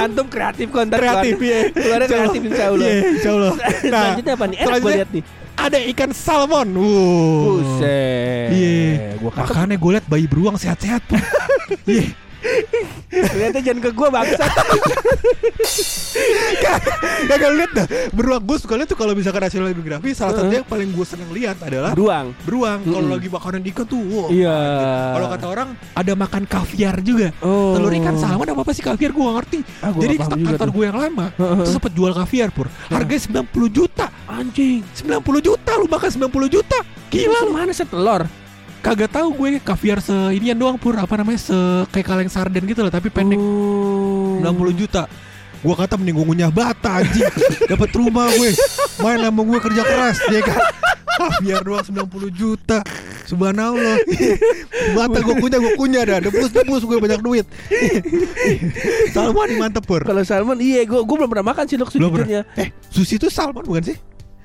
Antum 0.00 0.26
kreatif 0.26 0.68
kok 0.68 0.82
ntar 0.88 0.98
kreatif 1.00 1.36
keluar- 1.36 1.52
ya. 1.52 1.60
Keluarnya 1.70 2.08
kreatif 2.08 2.40
insya 2.44 2.64
Allah 2.66 2.86
Iya, 2.86 3.00
insya 3.12 3.30
Allah. 3.30 3.52
Selanjutnya 3.84 4.32
apa 4.34 4.44
nih? 4.46 4.56
Enak 4.58 4.78
gue 4.80 4.92
lihat 4.94 5.10
nih 5.12 5.22
Ada 5.54 5.78
ikan 5.94 6.10
salmon. 6.10 6.68
Wuh. 6.74 7.62
Buset 7.62 8.48
Iya. 8.50 9.14
Gua 9.22 9.30
kata 9.30 9.46
Makanya 9.46 9.76
gue 9.78 9.90
liat 9.94 10.06
bayi 10.06 10.26
beruang 10.26 10.56
sehat-sehat. 10.56 11.02
Iya. 11.84 12.12
Ternyata 13.14 13.58
jangan 13.62 13.80
ke 13.80 13.90
gua 13.94 14.08
bangsat. 14.10 14.50
Kagak 17.24 17.50
lihat 17.54 17.70
dah. 17.74 17.86
Beruang 18.14 18.42
gue 18.44 18.56
suka 18.58 18.74
lihat 18.78 18.88
tuh 18.88 18.98
kalau 18.98 19.12
misalkan 19.14 19.42
National 19.42 19.70
Geographic 19.70 20.14
salah 20.14 20.34
satu 20.36 20.52
yang 20.52 20.66
paling 20.66 20.90
gue 20.90 21.06
seneng 21.06 21.30
lihat 21.30 21.58
adalah 21.60 21.92
Beruang. 21.94 22.30
beruang. 22.44 22.78
Kalau 22.84 23.00
Mm-mm. 23.02 23.14
lagi 23.16 23.28
makanan 23.30 23.60
ikan 23.74 23.84
tuh, 23.86 24.00
wow. 24.00 24.28
Iya. 24.30 24.56
Kalau 25.14 25.26
kata 25.34 25.46
orang 25.48 25.68
ada 25.74 26.12
makan 26.14 26.42
kaviar 26.44 26.96
juga. 27.00 27.28
Oh. 27.40 27.74
Telur 27.74 27.92
ikan 27.92 28.14
salmon 28.16 28.46
apa 28.46 28.60
apa 28.62 28.72
sih 28.72 28.84
kaviar 28.84 29.10
gue 29.10 29.22
gak 29.22 29.36
ngerti. 29.42 29.58
Ah, 29.82 29.90
gua 29.90 30.02
Jadi 30.04 30.14
kantor 30.20 30.68
gue 30.70 30.84
yang 30.84 30.98
lama 30.98 31.26
itu 31.34 31.70
sempet 31.70 31.92
jual 31.92 32.12
kaviar 32.14 32.48
pur. 32.54 32.66
Harganya 32.88 33.42
90 33.44 33.68
juta. 33.70 34.06
Anjing. 34.24 34.80
90 34.96 35.20
juta 35.40 35.70
lu 35.76 35.86
makan 35.86 36.10
90 36.30 36.54
juta. 36.54 36.78
Gila 37.10 37.38
lu. 37.46 37.52
Mana 37.54 37.72
setelur? 37.74 38.22
Kagak 38.84 39.16
tahu 39.16 39.28
gue 39.32 39.50
kaviar 39.64 39.98
se 39.98 40.12
inian 40.36 40.52
doang 40.52 40.76
pur 40.76 40.92
apa 40.92 41.16
namanya 41.16 41.40
se 41.40 41.56
kayak 41.88 42.04
kaleng 42.04 42.28
sarden 42.28 42.68
gitu 42.68 42.84
loh 42.84 42.92
tapi 42.92 43.08
pendek 43.08 43.40
Oh. 43.40 44.36
60 44.44 44.76
juta. 44.76 45.08
Gua 45.64 45.72
kata 45.72 45.96
mending 45.96 46.20
gue 46.20 46.26
ngunyah 46.28 46.52
bata 46.52 47.00
anjing. 47.00 47.24
Dapat 47.72 47.88
rumah 47.96 48.28
gue. 48.28 48.52
Main 49.00 49.24
sama 49.24 49.40
gue 49.40 49.58
kerja 49.64 49.82
keras 49.82 50.18
ya 50.28 50.40
kan. 50.44 50.60
Kaviar 51.16 51.64
doang 51.64 51.80
90 51.80 52.04
juta. 52.36 52.84
Subhanallah. 53.24 53.96
Bata 54.92 55.18
gue 55.24 55.34
kunyah 55.40 55.58
gue 55.64 55.72
kunyah 55.80 56.02
dah. 56.04 56.18
Debus-debus 56.20 56.84
gue 56.84 56.98
banyak 57.00 57.24
duit. 57.24 57.48
Salmon 59.16 59.48
mantep 59.56 59.88
pur. 59.88 60.04
Kalau 60.04 60.20
salmon 60.20 60.60
iya 60.60 60.84
gua 60.84 61.00
gua 61.00 61.24
belum 61.24 61.30
pernah 61.32 61.46
makan 61.56 61.64
sih 61.64 61.80
dok 61.80 61.88
Belum 61.96 62.12
pernah. 62.12 62.44
Eh, 62.60 62.68
sushi 62.92 63.16
itu 63.16 63.32
salmon 63.32 63.64
bukan 63.64 63.88
sih? 63.88 63.96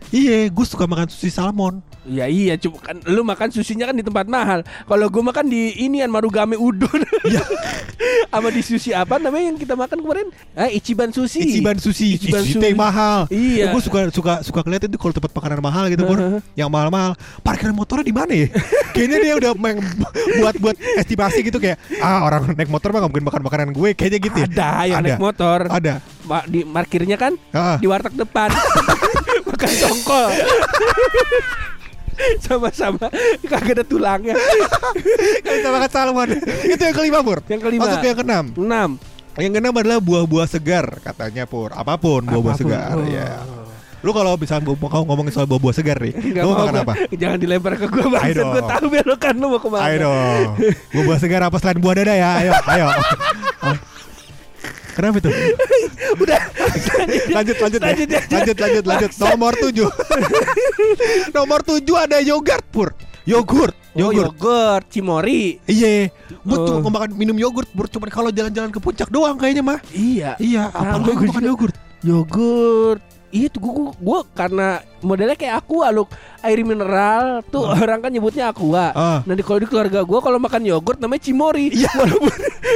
Iya, 0.10 0.50
gue 0.50 0.66
suka 0.66 0.84
makan 0.84 1.06
sushi 1.06 1.30
salmon. 1.30 1.86
Ya 2.04 2.26
iya 2.26 2.58
cuma 2.58 2.82
kan 2.82 2.98
lu 3.06 3.22
makan 3.22 3.54
susinya 3.54 3.86
kan 3.86 3.94
di 3.94 4.02
tempat 4.02 4.26
mahal. 4.26 4.66
Kalau 4.66 5.06
gua 5.08 5.30
makan 5.30 5.46
di 5.46 5.78
inian 5.78 6.10
Marugame 6.10 6.58
Udon. 6.58 7.06
Iya. 7.22 7.44
Sama 8.32 8.50
di 8.50 8.62
sushi 8.62 8.90
apa 8.92 9.20
namanya 9.20 9.54
yang 9.54 9.58
kita 9.58 9.78
makan 9.78 10.00
kemarin? 10.00 10.28
Ah, 10.54 10.66
Ichiban 10.66 11.12
Sushi. 11.12 11.44
Ichiban 11.44 11.78
sushi, 11.78 12.18
Ichiban 12.18 12.42
sushi. 12.42 12.74
mahal. 12.74 13.30
Iya. 13.30 13.70
gue 13.70 13.82
suka 13.84 14.10
suka 14.10 14.34
suka 14.42 14.60
ngeliat 14.64 14.88
itu 14.88 14.98
kalau 14.98 15.14
tempat 15.14 15.30
makanan 15.32 15.60
mahal 15.60 15.86
gitu, 15.88 16.02
Pur. 16.04 16.18
Heeh. 16.18 16.42
yang 16.56 16.72
mahal-mahal. 16.72 17.14
Parkiran 17.42 17.76
motornya 17.76 18.02
di 18.02 18.16
mana 18.16 18.34
ya? 18.34 18.48
Kayaknya 18.96 19.18
dia 19.20 19.34
udah 19.38 19.52
main 19.54 19.78
buat 20.40 20.56
buat 20.58 20.76
estimasi 20.96 21.44
gitu 21.44 21.60
kayak 21.60 21.78
ah 22.00 22.24
orang 22.24 22.58
naik 22.58 22.68
motor 22.68 22.90
mah 22.90 23.06
nggak 23.06 23.12
mungkin 23.12 23.28
makan 23.28 23.42
makanan 23.44 23.68
gue 23.70 23.90
kayaknya 23.94 24.20
gitu. 24.20 24.38
ya. 24.40 24.48
Ada 24.48 24.70
yang 24.88 25.00
naik 25.04 25.22
motor. 25.22 25.60
Ada. 25.70 25.94
Ma- 26.26 26.48
di 26.48 26.66
parkirnya 26.66 27.18
kan 27.20 27.38
Ah. 27.52 27.78
di 27.78 27.86
warteg 27.86 28.16
depan. 28.16 28.50
makan 29.60 29.72
tongkol. 29.76 30.30
Sama-sama 32.44 33.06
kagak 33.44 33.80
ada 33.80 33.84
tulangnya. 33.84 34.36
Kita 35.44 35.68
makan 35.72 35.90
salmon. 35.92 36.28
itu 36.64 36.80
yang 36.80 36.96
kelima, 36.96 37.20
Pur. 37.24 37.44
Yang 37.48 37.62
kelima. 37.68 37.84
Masuk 37.88 37.98
ke 38.00 38.08
yang 38.08 38.20
keenam. 38.24 38.46
Enam. 38.56 38.90
Yang 39.40 39.52
keenam 39.60 39.74
adalah 39.76 40.00
buah-buah 40.00 40.48
segar 40.48 41.00
katanya, 41.00 41.44
Pur. 41.48 41.72
Apa 41.76 41.96
pun 42.00 42.24
buah-buah 42.24 42.56
segar, 42.56 42.96
Oh. 42.96 43.04
ya. 43.08 43.40
Lu 44.00 44.16
kalau 44.16 44.32
bisa 44.40 44.64
mau 44.64 44.80
ngomongin 44.80 45.32
soal 45.32 45.44
buah-buah 45.44 45.76
segar 45.76 46.00
nih, 46.00 46.16
Nggak 46.16 46.44
lu 46.44 46.52
makan 46.56 46.76
apa? 46.88 46.94
Jangan 47.12 47.36
dilempar 47.40 47.76
ke 47.76 47.88
gua 47.88 48.20
dong. 48.32 48.52
Gua 48.56 48.64
tahu 48.64 48.88
belokan 48.88 49.34
lu 49.36 49.48
mau 49.52 49.60
ke 49.60 49.68
mana 49.68 49.84
Ayo 49.92 49.96
dong. 50.08 50.48
Buah-buah 50.96 51.20
segar 51.20 51.42
apa 51.44 51.56
selain 51.60 51.80
buah 51.84 52.00
dada 52.00 52.16
ya? 52.16 52.32
Ayo, 52.40 52.52
ayo. 52.68 52.88
Oh. 55.00 55.02
Kenapa 55.02 55.16
itu? 55.24 55.30
Udah. 56.24 56.42
Lanjut 57.40 57.56
lanjut 57.56 57.80
ya. 57.80 57.88
Lanjut, 57.88 58.08
lanjut. 58.12 58.30
lanjut 58.36 58.56
lanjut 58.60 58.84
lanjut. 58.84 59.12
Nomor 59.16 59.54
tujuh. 59.56 59.88
Nomor 61.36 61.60
tujuh 61.64 61.96
ada 61.96 62.20
yogurt 62.20 62.66
pur. 62.68 62.92
Yogurt 63.24 63.76
Oh 63.96 64.12
yogurt. 64.12 64.36
yogurt 64.36 64.86
Cimori. 64.92 65.64
Iya. 65.64 66.12
Gue 66.44 66.58
tuh 66.60 66.76
Oh. 66.84 66.92
makan 66.92 67.16
minum 67.16 67.38
yogurt 67.40 67.72
pur. 67.72 67.88
Cuma 67.88 68.12
kalau 68.12 68.30
jalan-jalan 68.30 68.70
ke 68.70 68.80
puncak 68.84 69.08
doang 69.08 69.40
kayaknya 69.40 69.64
mah. 69.64 69.80
Iya. 69.96 70.36
Iya 70.36 70.68
apa 70.68 71.00
lu 71.00 71.16
gua 71.16 71.28
makan 71.32 71.44
yogurt. 71.48 71.76
Yogurt 72.04 73.02
Itu 73.30 73.58
gua, 73.58 73.72
gua, 73.72 73.92
gua 73.96 74.20
karena 74.28 74.68
modelnya 75.00 75.34
kayak 75.34 75.62
aqua 75.62 75.88
loh. 75.90 76.10
Air 76.40 76.64
mineral 76.64 77.44
tuh 77.46 77.62
orang 77.62 78.00
kan 78.00 78.10
nyebutnya 78.10 78.50
aqua. 78.50 78.90
Ah. 78.92 79.20
Nah 79.22 79.34
di 79.34 79.42
kalau 79.42 79.60
di 79.60 79.68
keluarga 79.68 80.02
gua 80.02 80.20
kalau 80.20 80.38
makan 80.38 80.64
yogurt 80.64 80.98
namanya 80.98 81.22
Cimori. 81.22 81.70
Iya. 81.70 81.92
Walaupun 82.00 82.32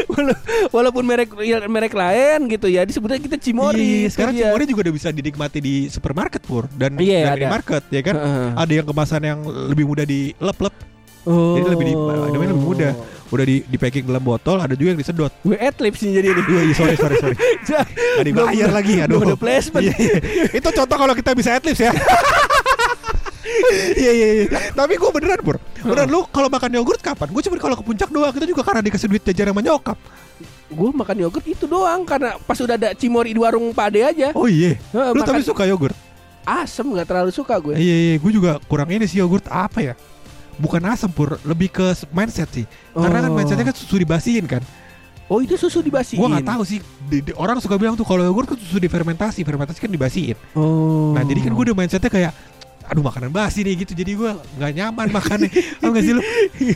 wala- 0.09 0.41
walaupun 0.69 1.03
merek 1.03 1.29
ya, 1.41 1.57
merek 1.65 1.93
lain 1.93 2.45
gitu 2.47 2.67
ya 2.67 2.83
disebutnya 2.83 3.17
kita 3.17 3.37
Cimori. 3.37 3.81
Iya, 3.81 3.97
itu 4.03 4.13
sekarang 4.13 4.33
dia. 4.33 4.43
Cimori 4.45 4.63
juga 4.65 4.79
udah 4.83 4.93
bisa 4.93 5.09
dinikmati 5.09 5.57
di 5.57 5.75
supermarket 5.87 6.41
pur. 6.43 6.69
Dan 6.69 7.01
Iya, 7.01 7.33
dan 7.33 7.37
di 7.39 7.47
market 7.49 7.83
ya 7.89 8.01
kan? 8.03 8.15
Heeh. 8.15 8.47
ada 8.53 8.73
yang 8.73 8.85
kemasan 8.85 9.21
yang 9.21 9.39
lebih 9.43 9.85
mudah 9.85 10.05
dilep-lep. 10.05 10.75
Oh. 11.23 11.55
jadi 11.55 11.71
lebih 11.71 11.85
di 11.87 11.95
namanya 11.95 12.51
lebih 12.51 12.67
mudah 12.67 12.91
udah 13.33 13.41
di, 13.43 13.65
di 13.65 13.77
packing 13.77 14.05
dalam 14.05 14.21
botol 14.21 14.61
ada 14.61 14.77
juga 14.77 14.93
yang 14.93 14.99
disedot 14.99 15.33
Gue 15.41 15.57
adlibs 15.57 15.99
nih 15.99 16.11
jadi 16.13 16.27
ini 16.29 16.41
Iya, 16.45 16.61
iya, 16.63 16.73
sorry, 16.73 16.95
sorry, 16.95 17.15
sorry. 17.17 17.35
Gak 18.21 18.25
dibayar 18.25 18.69
lagi, 18.69 18.93
aduh. 19.01 19.19
ada 19.19 19.33
placement. 19.33 19.81
Iya, 19.81 19.95
iya. 19.97 20.17
Itu 20.53 20.69
contoh 20.69 20.97
kalau 20.99 21.13
kita 21.13 21.33
bisa 21.33 21.57
adlibs 21.57 21.81
ya. 21.81 21.89
Iya 23.93 24.11
iya 24.11 24.27
iya. 24.33 24.45
Tapi 24.71 24.93
gue 24.95 25.09
beneran 25.09 25.39
pur. 25.41 25.57
Beneran 25.81 26.07
lu 26.07 26.23
kalau 26.29 26.47
makan 26.47 26.69
yogurt 26.73 27.01
kapan? 27.01 27.27
Gue 27.29 27.41
cuma 27.41 27.57
kalau 27.57 27.75
ke 27.75 27.83
puncak 27.83 28.09
doang. 28.09 28.31
Itu 28.31 28.45
juga 28.45 28.61
karena 28.61 28.81
dikasih 28.81 29.07
duit 29.09 29.23
jajan 29.23 29.51
sama 29.51 29.61
nyokap. 29.61 29.97
Gue 30.69 30.89
makan 30.89 31.17
yogurt 31.21 31.45
itu 31.45 31.65
doang 31.65 32.01
karena 32.03 32.37
pas 32.39 32.57
udah 32.57 32.75
ada 32.75 32.89
Cimori 32.93 33.33
di 33.33 33.39
warung 33.41 33.69
Pade 33.73 34.01
aja. 34.01 34.31
Oh 34.33 34.47
iya. 34.47 34.77
Lu 34.93 35.17
makan- 35.17 35.37
tapi 35.37 35.43
suka 35.43 35.63
yogurt? 35.65 35.95
Asem 36.43 36.83
nggak 36.85 37.07
terlalu 37.07 37.31
suka 37.31 37.55
gue. 37.57 37.75
Iya 37.75 37.95
iya. 37.95 38.15
Gue 38.19 38.31
juga 38.31 38.57
kurang 38.67 38.89
ini 38.89 39.05
sih 39.05 39.19
yogurt 39.19 39.45
apa 39.47 39.79
ya? 39.81 39.93
Bukan 40.55 40.81
asam 40.83 41.09
pur, 41.09 41.37
lebih 41.41 41.69
ke 41.69 41.83
mindset 42.09 42.49
sih. 42.49 42.65
Karena 42.91 43.19
kan 43.19 43.29
Oh. 43.29 43.35
mindsetnya 43.35 43.65
kan 43.65 43.73
susu 43.73 43.95
dibasiin 43.95 44.45
kan. 44.45 44.61
Oh 45.25 45.39
itu 45.39 45.55
susu 45.55 45.79
dibasiin. 45.79 46.15
Gue 46.15 46.27
nggak 46.27 46.45
tahu 46.45 46.61
sih. 46.61 46.77
Di- 47.03 47.23
di- 47.23 47.33
orang 47.33 47.57
suka 47.57 47.73
bilang 47.73 47.93
tuh 47.93 48.03
kalau 48.03 48.21
yogurt 48.21 48.45
kan 48.45 48.57
susu 48.57 48.77
difermentasi, 48.77 49.41
fermentasi 49.41 49.79
kan 49.79 49.89
dibasiin. 49.89 50.35
Oh. 50.53 51.11
Nah 51.11 51.21
jadi 51.21 51.41
kan 51.41 51.51
gue 51.51 51.63
udah 51.65 51.75
mindsetnya 51.75 52.07
kayak 52.07 52.33
Aduh 52.83 52.99
makanan 52.99 53.31
basi 53.31 53.63
nih 53.63 53.79
gitu 53.79 53.95
Jadi 53.95 54.11
gue 54.11 54.27
gak 54.59 54.71
nyaman 54.75 55.07
makannya 55.07 55.47
Tau 55.79 55.87
gak 55.87 56.03
sih 56.03 56.11
lu 56.11 56.19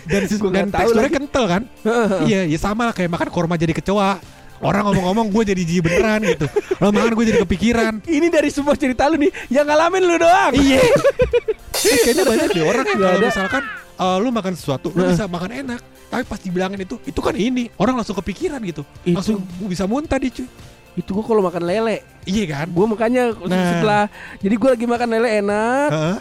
Dan, 0.08 0.24
Gua 0.40 0.52
dan 0.56 0.64
nggak 0.64 0.80
teksturnya 0.80 1.04
lagi. 1.04 1.18
kental 1.20 1.46
kan 1.46 1.62
Iya 2.32 2.48
ya 2.48 2.56
sama 2.56 2.88
lah 2.88 2.96
kayak 2.96 3.12
makan 3.12 3.28
korma 3.28 3.60
jadi 3.60 3.76
kecoa 3.76 4.16
Orang 4.58 4.88
ngomong-ngomong 4.88 5.28
gue 5.28 5.44
jadi 5.46 5.60
jijik 5.60 5.84
beneran 5.84 6.24
gitu 6.24 6.48
Lo 6.80 6.96
makan 6.96 7.12
gue 7.12 7.26
jadi 7.28 7.40
kepikiran 7.44 8.08
Ini 8.08 8.24
dari 8.32 8.48
semua 8.48 8.80
cerita 8.80 9.04
lu 9.06 9.20
nih 9.20 9.36
yang 9.52 9.68
ngalamin 9.68 10.02
lu 10.02 10.16
doang. 10.16 10.56
Iya 10.56 10.80
Eh, 11.80 11.98
Kayaknya 12.02 12.24
banyak 12.26 12.48
deh 12.52 12.64
orang 12.64 12.84
kalau 12.84 13.20
misalkan 13.20 13.64
eh, 13.96 14.18
Lu 14.18 14.30
makan 14.30 14.54
sesuatu 14.54 14.88
Lu 14.92 15.02
Heeh. 15.02 15.14
bisa 15.14 15.26
makan 15.26 15.52
enak 15.56 15.80
Tapi 16.08 16.24
pas 16.24 16.40
dibilangin 16.40 16.80
itu 16.80 16.96
Itu 17.04 17.20
kan 17.20 17.34
ini 17.34 17.70
Orang 17.76 17.96
langsung 17.96 18.16
kepikiran 18.16 18.58
gitu 18.62 18.82
Itu. 19.04 19.14
Langsung 19.14 19.38
bisa 19.64 19.86
muntah 19.86 20.18
dia 20.18 20.32
cuy 20.32 20.48
Itu 20.96 21.14
gua 21.14 21.24
kalau 21.24 21.42
makan 21.42 21.62
lele, 21.62 22.02
Iya 22.26 22.44
kan 22.48 22.68
gua 22.70 22.86
makanya 22.88 23.30
Nah. 23.46 23.70
setelah 23.70 24.02
jadi 24.40 24.56
gua 24.58 24.70
lagi 24.74 24.86
makan 24.86 25.08
lele 25.12 25.30
enak, 25.40 25.90
Heeh. 25.94 26.18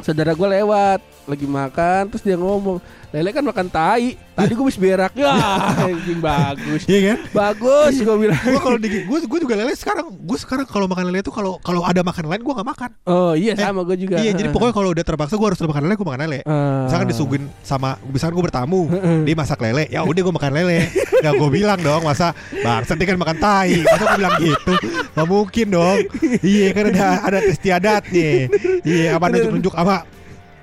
saudara 0.00 0.32
gua 0.32 0.54
lewat 0.54 1.00
lagi 1.24 1.46
makan 1.46 2.02
terus 2.08 2.20
dia 2.20 2.36
ngomong 2.36 2.78
lele 3.08 3.30
kan 3.30 3.40
makan 3.40 3.70
tai 3.70 4.18
tadi 4.34 4.52
gua 4.52 4.66
habis 4.66 4.74
berak. 4.74 5.14
Ya. 5.14 5.30
Anjing 5.86 6.18
bagus. 6.18 6.82
Iya 6.84 7.14
kan? 7.14 7.18
Bagus 7.30 7.94
gua 8.02 8.18
bilang. 8.18 8.42
Gue 8.42 8.58
kalau 8.58 8.74
di 8.76 8.88
gue 9.06 9.18
gue 9.22 9.38
juga 9.40 9.54
lele 9.54 9.70
sekarang 9.72 10.10
gue 10.10 10.38
sekarang 10.42 10.66
kalau 10.66 10.90
makan 10.90 11.06
lele 11.06 11.22
itu 11.22 11.30
kalau 11.30 11.62
kalau 11.62 11.86
ada 11.86 12.02
makanan 12.02 12.34
lain 12.34 12.42
gue 12.42 12.54
nggak 12.58 12.68
makan. 12.68 12.90
Oh 13.06 13.32
iya 13.32 13.54
Eh, 13.54 13.62
sama 13.62 13.86
gua 13.86 13.94
juga. 13.94 14.18
iya 14.18 14.34
jadi 14.34 14.50
pokoknya 14.50 14.74
kalau 14.74 14.90
udah 14.90 15.04
terpaksa 15.06 15.38
gue 15.38 15.46
harus 15.46 15.60
makan 15.62 15.82
lele 15.86 15.94
gue 15.94 16.06
makan 16.06 16.20
lele. 16.26 16.38
Eh. 16.42 16.80
misalkan 16.90 17.06
disuguhin 17.06 17.44
sama 17.62 17.94
misalkan 18.10 18.34
gue 18.34 18.44
bertamu 18.50 18.80
dia 19.22 19.34
masak 19.38 19.62
lele 19.62 19.86
ya 19.88 20.02
udah 20.02 20.20
gue 20.20 20.34
makan 20.34 20.52
lele. 20.52 20.78
Nggak 21.22 21.34
gue 21.38 21.50
bilang 21.54 21.78
dong 21.78 22.02
masa 22.02 22.34
bang 22.50 22.82
dia 22.82 23.06
kan 23.06 23.16
makan 23.16 23.36
tai. 23.38 23.70
Masa 23.80 24.02
gue 24.02 24.18
bilang 24.18 24.36
gitu? 24.42 24.72
Nggak 25.14 25.26
mungkin 25.30 25.66
dong. 25.70 25.98
Iya 26.42 26.68
kan 26.74 26.84
ada 26.90 27.06
ada 27.22 27.38
istiadatnya 27.46 28.50
iya 28.82 29.14
apa 29.14 29.30
nunjuk 29.30 29.52
nunjuk 29.54 29.74
apa 29.78 30.02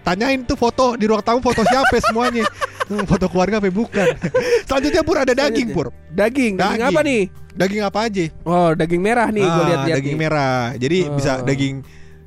tanyain 0.02 0.42
tuh 0.42 0.56
foto 0.56 0.94
di 0.94 1.06
ruang 1.06 1.22
tamu 1.22 1.40
foto 1.40 1.62
siapa 1.64 1.98
semuanya 2.02 2.46
Hmm, 2.84 3.08
foto 3.10 3.26
keluarga 3.26 3.58
apa 3.58 3.72
bukan 3.72 4.04
selanjutnya 4.64 5.00
pur 5.00 5.16
ada 5.16 5.32
daging 5.32 5.72
pur 5.72 5.88
daging 6.08 6.54
daging 6.54 6.82
Daging. 6.82 6.82
apa 6.84 7.00
nih 7.02 7.22
daging 7.52 7.82
apa 7.82 8.00
aja 8.04 8.26
oh 8.44 8.70
daging 8.74 9.00
merah 9.00 9.28
nih 9.30 9.44
Ah, 9.44 9.64
lihat-lihat 9.64 9.98
daging 9.98 10.08
nih. 10.10 10.20
merah. 10.20 10.60
Jadi 10.76 10.98
Oh. 11.02 11.16
bisa 11.16 11.32
daging 11.42 11.76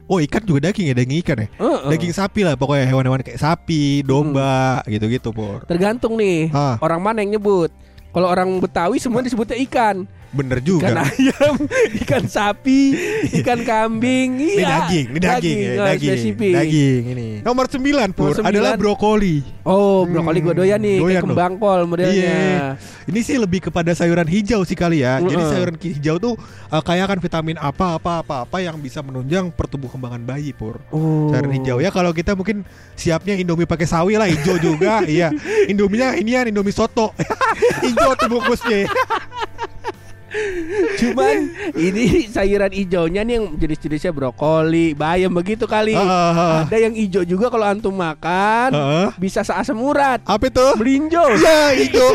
Oh 0.04 0.20
ikan 0.20 0.40
juga 0.40 0.68
daging 0.68 0.86
ya 0.86 0.94
daging 0.94 1.16
ikan 1.18 1.36
ya. 1.38 1.48
Heeh. 1.50 1.80
Daging 1.90 2.12
sapi 2.12 2.44
lah 2.44 2.54
pokoknya 2.54 2.84
hewan-hewan 2.86 3.20
kayak 3.20 3.40
sapi, 3.40 4.04
domba 4.04 4.84
gitu-gitu 4.84 5.32
pur. 5.32 5.64
tergantung 5.64 6.12
nih 6.14 6.48
Ah. 6.48 6.76
orang 6.78 7.00
mana 7.00 7.20
yang 7.20 7.34
nyebut 7.34 7.72
kalau 8.08 8.28
orang 8.28 8.52
Betawi 8.56 8.96
semua 8.96 9.20
disebutnya 9.20 9.56
ikan 9.64 10.04
Bener 10.34 10.58
Ikan 10.58 10.66
juga. 10.66 10.86
ayam, 11.06 11.54
ikan 12.02 12.24
sapi, 12.26 12.80
ikan 13.38 13.62
kambing. 13.62 14.34
Ini 14.34 14.58
Iya. 14.58 14.66
daging, 14.82 15.06
ini 15.14 15.18
daging, 15.22 15.56
ya, 15.56 15.70
oh, 15.70 15.86
daging, 15.86 16.10
spesifik. 16.10 16.54
daging 16.58 17.02
ini. 17.14 17.28
Nomor 17.40 17.64
9 17.70 17.78
Pur 18.10 18.34
Nomor 18.34 18.34
sembilan. 18.34 18.50
adalah 18.50 18.72
brokoli. 18.74 19.36
Oh, 19.62 20.02
brokoli 20.04 20.38
Hmm, 20.42 20.46
gue 20.50 20.54
doyan 20.58 20.80
nih, 20.82 20.96
doyan 20.98 21.10
kayak 21.14 21.22
kembang 21.24 21.54
kol 21.56 21.80
modelnya. 21.86 22.18
Iya. 22.18 22.62
Ini 23.04 23.20
sih 23.20 23.36
lebih 23.36 23.68
kepada 23.68 23.94
sayuran 23.94 24.26
hijau 24.26 24.64
sih 24.64 24.74
kali 24.74 25.00
ya. 25.00 25.22
Jadi 25.22 25.42
sayuran 25.44 25.76
hijau 25.78 26.16
tuh 26.18 26.34
uh, 26.68 26.82
kaya 26.82 27.04
akan 27.04 27.20
vitamin 27.20 27.56
apa 27.56 27.94
apa 27.94 28.24
apa 28.24 28.34
apa 28.42 28.56
yang 28.58 28.80
bisa 28.80 29.00
menunjang 29.00 29.52
pertumbuh 29.52 29.88
kembangan 29.88 30.20
bayi 30.20 30.50
pur. 30.50 30.80
Oh. 30.88 31.30
Sayuran 31.30 31.52
hijau 31.54 31.78
ya 31.78 31.92
kalau 31.92 32.10
kita 32.10 32.34
mungkin 32.34 32.64
siapnya 32.96 33.36
Indomie 33.36 33.68
pakai 33.68 33.86
sawi 33.86 34.18
lah 34.18 34.26
hijau 34.26 34.56
juga. 34.58 35.04
iya. 35.08 35.30
Indominya 35.68 36.16
ini 36.16 36.32
ya 36.32 36.42
Indomie 36.42 36.72
soto. 36.72 37.12
hijau 37.84 38.16
tuh 38.16 38.28
bungkusnya. 38.28 38.88
Cuman 40.96 41.36
ini 41.74 42.04
sayuran 42.26 42.70
hijaunya 42.70 43.22
nih 43.22 43.34
yang 43.34 43.46
jenis-jenisnya 43.54 44.10
brokoli, 44.10 44.92
bayam 44.92 45.30
begitu 45.30 45.64
kali. 45.64 45.94
Ah, 45.94 46.02
ah, 46.02 46.32
ah. 46.32 46.58
Ada 46.64 46.76
yang 46.80 46.94
hijau 46.94 47.22
juga 47.22 47.48
kalau 47.48 47.64
antum 47.64 47.92
makan 47.92 48.70
Heeh. 48.70 49.08
bisa 49.16 49.40
seasam 49.40 49.78
urat. 49.78 50.20
Apa 50.24 50.46
itu? 50.46 50.66
Melinjo. 50.76 51.24
Ya 51.36 51.58
hijau. 51.72 52.08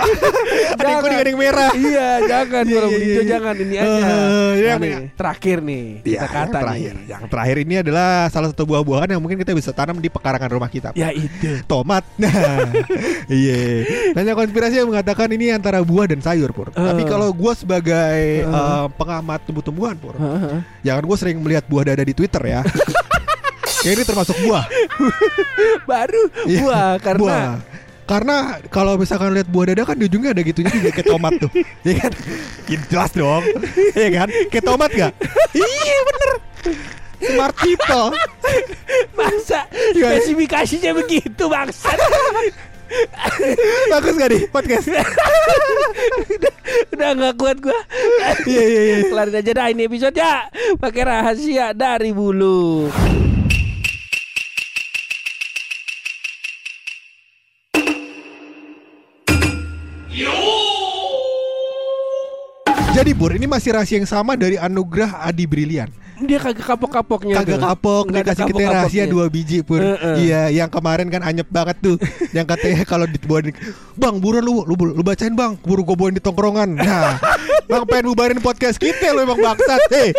ada 0.74 0.88
yang 0.88 1.02
kuning 1.02 1.20
ada 1.20 1.30
yang 1.30 1.40
merah. 1.40 1.72
Iya, 1.72 2.10
jangan 2.26 2.64
Iya, 2.64 2.74
kalau 2.74 2.88
iya, 2.88 2.96
melinjo 2.96 3.22
iya. 3.22 3.30
jangan 3.30 3.56
ini 3.58 3.76
aja. 3.76 3.88
Eh, 3.90 3.98
Nah, 4.00 4.54
yang- 4.58 4.82
nih, 4.82 4.94
terakhir 5.14 5.58
nih 5.62 5.86
Ya, 6.00 6.02
kita 6.02 6.14
yang 6.20 6.34
kata 6.34 6.60
terakhir. 6.60 6.94
nih. 6.94 7.06
Yang 7.08 7.24
terakhir 7.28 7.58
ini 7.60 7.76
adalah 7.78 8.10
salah 8.28 8.50
satu 8.50 8.64
buah-buahan 8.66 9.10
yang 9.10 9.22
mungkin 9.22 9.38
kita 9.38 9.52
bisa 9.52 9.72
tanam 9.72 9.98
di 9.98 10.10
pekarangan 10.10 10.50
rumah 10.50 10.68
kita. 10.68 10.90
Ya 10.94 11.10
itu. 11.12 11.62
tomat. 11.66 12.04
Nah, 12.20 12.72
iya. 13.28 13.84
Banyak 14.12 14.36
konspirasi 14.36 14.76
yang 14.78 14.90
mengatakan 14.90 15.28
ini 15.30 15.50
antara 15.50 15.82
buah 15.82 16.06
dan 16.06 16.20
sayur, 16.20 16.52
Pur. 16.52 16.70
Tapi 16.70 17.04
kalau 17.04 17.32
gue 17.32 17.54
sebagai 17.54 18.09
Uh. 18.44 18.54
eh, 18.54 18.86
pengamat 18.98 19.40
tumbuh-tumbuhan, 19.46 19.96
Pur, 19.98 20.16
Heeh. 20.18 20.64
jangan 20.82 21.04
gue 21.06 21.18
sering 21.18 21.38
melihat 21.40 21.64
buah 21.70 21.94
dada 21.94 22.04
di 22.04 22.14
Twitter 22.14 22.42
ya. 22.44 22.62
Kayak 23.80 23.96
ini 23.96 24.04
termasuk 24.04 24.36
buah. 24.44 24.66
Baru 25.88 26.24
Iya, 26.44 26.60
buah 26.68 26.90
karena 27.00 27.22
buah. 27.24 27.50
Karena 28.10 28.38
kalau 28.74 28.98
misalkan 28.98 29.32
lihat 29.38 29.48
buah 29.48 29.70
dada 29.72 29.86
kan 29.86 29.96
di 29.96 30.10
ujungnya 30.10 30.34
ada 30.34 30.42
gitunya 30.42 30.74
juga 30.74 30.90
kayak 30.90 31.08
tomat 31.08 31.34
tuh. 31.38 31.52
Iya 31.88 31.96
kan? 32.02 32.12
Ya, 32.68 32.78
jelas 32.90 33.12
dong. 33.14 33.44
Iya 33.96 34.10
kan? 34.18 34.28
Kayak 34.50 34.66
tomat 34.66 34.90
gak? 34.92 35.14
iya 35.56 35.98
bener. 36.04 36.30
Smart 37.20 37.56
people. 37.62 38.08
masa 39.14 39.68
spesifikasinya 39.94 40.92
begitu 40.98 41.44
bangsat. 41.46 41.98
Bagus 43.94 44.14
gak 44.18 44.30
nih 44.34 44.44
podcast? 44.50 44.90
Udah 46.94 47.10
nggak 47.16 47.36
kuat 47.38 47.58
gua. 47.62 47.80
Iya 48.46 48.64
iya 48.66 48.82
iya. 48.82 48.98
Kelarin 49.08 49.40
aja 49.40 49.52
dah 49.54 49.68
ini 49.72 49.84
episode 49.86 50.16
ya. 50.18 50.50
Pakai 50.78 51.04
rahasia 51.06 51.74
dari 51.74 52.12
bulu. 52.14 52.90
Jadi 62.90 63.16
Bur, 63.16 63.32
ini 63.32 63.48
masih 63.48 63.80
rahasia 63.80 63.96
yang 63.96 64.10
sama 64.10 64.36
dari 64.36 64.60
anugerah 64.60 65.24
Adi 65.24 65.48
Brilian. 65.48 65.88
Dia 66.20 66.40
kagak 66.40 66.66
kapok-kapoknya 66.68 67.36
Kagak 67.40 67.56
tuh. 67.56 67.64
kapok, 67.64 68.04
Nggak 68.12 68.20
ada 68.20 68.24
dikasih 68.28 68.46
kita 68.52 68.64
rahasia 68.68 69.04
dua 69.08 69.26
biji 69.32 69.58
pur. 69.64 69.80
Heeh. 69.80 70.16
Iya, 70.28 70.42
yang 70.52 70.70
kemarin 70.70 71.08
kan 71.08 71.24
anyep 71.24 71.48
banget 71.48 71.80
tuh. 71.80 71.96
yang 72.36 72.44
katanya 72.44 72.84
kalau 72.84 73.08
dibawain, 73.08 73.56
bang 73.96 74.16
buruan 74.20 74.44
lu, 74.44 74.68
lu, 74.68 74.76
lu 74.76 75.04
bacain 75.04 75.32
bang, 75.32 75.56
buru 75.64 75.88
gue 75.88 75.96
bawain 75.96 76.16
di 76.16 76.24
tongkrongan. 76.24 76.76
Nah, 76.76 77.16
bang 77.72 77.84
pengen 77.88 78.06
bubarin 78.12 78.40
podcast 78.44 78.76
kita 78.76 79.16
lu 79.16 79.24
emang 79.24 79.40
bangsat. 79.40 79.82
Hei, 79.92 80.10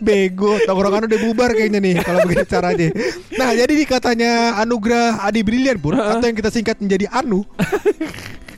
bego, 0.00 0.56
tongkrongan 0.64 1.04
udah 1.06 1.18
bubar 1.20 1.50
kayaknya 1.52 1.80
nih 1.84 1.94
kalau 2.00 2.24
begini 2.24 2.44
caranya. 2.48 2.88
Nah, 3.36 3.50
jadi 3.52 3.72
di 3.72 3.84
katanya 3.84 4.56
anugerah 4.64 5.24
Adi 5.28 5.44
Brilian 5.44 5.76
pur, 5.76 5.92
atau 5.92 6.24
yang 6.24 6.36
kita 6.36 6.48
singkat 6.48 6.80
menjadi 6.80 7.06
Anu. 7.12 7.44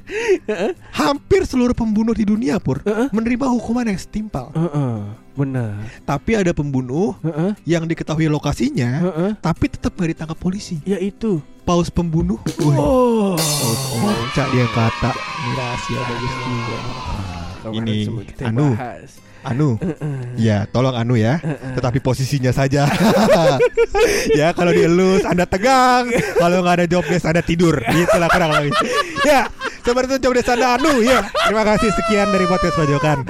Hampir 0.92 1.42
seluruh 1.42 1.72
pembunuh 1.72 2.12
di 2.12 2.22
dunia 2.22 2.56
pur 2.56 2.80
menerima 3.10 3.46
hukuman 3.48 3.86
yang 3.86 3.96
setimpal. 3.96 4.52
Heeh, 4.52 4.94
benar. 5.32 5.76
Tapi 6.02 6.36
ada 6.36 6.52
pembunuh 6.52 7.16
Heeh, 7.20 7.52
yang 7.64 7.84
diketahui 7.84 8.26
lokasinya, 8.26 8.90
heeh. 9.02 9.30
tapi 9.38 9.68
tetap 9.68 9.92
nggak 9.92 10.10
ditangkap 10.12 10.38
polisi. 10.38 10.78
Ya 10.84 10.96
itu. 10.96 11.40
Paus 11.62 11.88
pembunuh. 11.88 12.42
Wih, 12.58 12.74
Oh. 12.74 13.38
Oca 14.02 14.44
dia 14.50 14.66
kata. 14.68 15.14
Rahasia 15.54 16.00
bagus 16.02 16.32
juga. 16.42 16.78
Ini, 17.70 18.10
anu. 18.42 18.74
bahas. 18.74 19.22
Anu, 19.42 19.74
ya 20.38 20.70
tolong 20.70 20.94
Anu 20.94 21.18
ya. 21.18 21.42
Tetapi 21.74 21.98
posisinya 21.98 22.54
saja. 22.54 22.86
ya 24.38 24.54
kalau 24.54 24.70
dia 24.70 24.86
lulus 24.86 25.26
Anda 25.26 25.50
tegang, 25.50 26.14
kalau 26.38 26.62
nggak 26.62 26.74
ada 26.78 26.86
job 26.86 27.02
desk 27.10 27.26
Anda 27.26 27.42
tidur. 27.42 27.82
Itulah 27.82 28.30
kurang 28.30 28.54
lebih. 28.54 28.70
Ya, 29.26 29.50
seperti 29.82 30.14
itu 30.14 30.30
job 30.30 30.32
desk 30.38 30.54
Anda 30.54 30.78
Anu 30.78 31.02
ya. 31.02 31.26
Terima 31.26 31.66
kasih 31.66 31.90
sekian 31.90 32.30
dari 32.30 32.46
podcast 32.46 32.78
Bajokan. 32.78 33.26